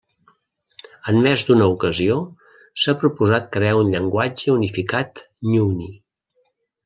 En 1.11 1.19
més 1.25 1.41
d'una 1.49 1.67
ocasió 1.73 2.15
s'ha 2.83 2.95
proposat 3.05 3.51
crear 3.57 3.75
un 3.81 3.93
llenguatge 3.95 4.55
unificat 4.57 5.23
nguni. 5.51 5.91